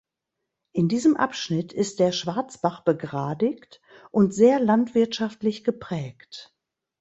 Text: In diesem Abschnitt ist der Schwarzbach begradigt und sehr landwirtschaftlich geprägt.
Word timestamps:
In 0.71 0.89
diesem 0.89 1.15
Abschnitt 1.15 1.73
ist 1.73 1.99
der 1.99 2.11
Schwarzbach 2.11 2.79
begradigt 2.83 3.81
und 4.09 4.33
sehr 4.33 4.59
landwirtschaftlich 4.59 5.63
geprägt. 5.63 6.55